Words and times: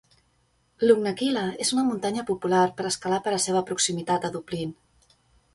Lugnaquilla 0.87 1.43
és 1.65 1.71
una 1.75 1.83
muntanya 1.89 2.25
popular 2.31 2.63
per 2.81 2.89
escalar 2.93 3.23
per 3.29 3.35
a 3.37 3.43
seva 3.47 3.63
proximitat 3.71 4.27
a 4.31 4.37
Dublin. 4.39 4.77